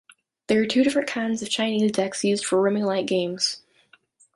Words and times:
There 0.47 0.59
are 0.59 0.65
two 0.65 0.83
different 0.83 1.07
kinds 1.07 1.43
of 1.43 1.51
Chinese 1.51 1.91
decks 1.91 2.23
used 2.23 2.43
for 2.43 2.59
rummy 2.59 2.81
like 2.81 3.05
games. 3.05 3.61